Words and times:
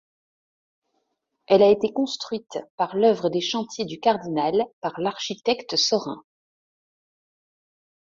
Elle 1.45 1.61
a 1.61 1.69
été 1.69 1.93
construite 1.93 2.57
par 2.75 2.95
l'Œuvre 2.95 3.29
des 3.29 3.39
Chantiers 3.39 3.85
du 3.85 3.99
Cardinal 3.99 4.65
par 4.81 4.99
l’architecte 4.99 5.75
Sorin. 5.75 6.23